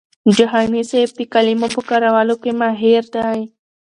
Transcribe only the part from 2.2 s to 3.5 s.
کي ماهر دی.